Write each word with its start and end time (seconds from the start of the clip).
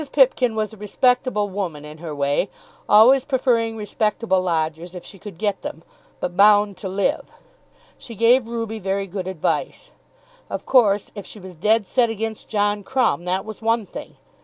Pipkin 0.11 0.55
was 0.55 0.73
a 0.73 0.77
respectable 0.77 1.47
woman 1.47 1.85
in 1.85 1.99
her 1.99 2.15
way, 2.15 2.49
always 2.89 3.23
preferring 3.23 3.77
respectable 3.77 4.41
lodgers 4.41 4.95
if 4.95 5.05
she 5.05 5.19
could 5.19 5.37
get 5.37 5.61
them; 5.61 5.83
but 6.19 6.35
bound 6.35 6.75
to 6.77 6.89
live. 6.89 7.31
She 7.99 8.15
gave 8.15 8.47
Ruby 8.47 8.79
very 8.79 9.05
good 9.05 9.27
advice. 9.27 9.91
Of 10.49 10.65
course 10.65 11.11
if 11.13 11.27
she 11.27 11.39
was 11.39 11.53
"dead 11.53 11.85
set" 11.85 12.09
against 12.09 12.49
John 12.49 12.81
Crumb, 12.83 13.25
that 13.25 13.45
was 13.45 13.61
one 13.61 13.85
thing! 13.85 14.15